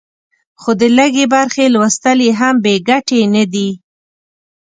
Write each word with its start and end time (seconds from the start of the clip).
خو 0.61 0.71
د 0.81 0.83
لږې 0.97 1.25
برخې 1.35 1.65
لوستل 1.73 2.17
یې 2.25 2.31
هم 2.39 2.55
بې 2.63 2.75
ګټې 2.89 3.21
نه 3.33 3.43
دي. 3.53 3.69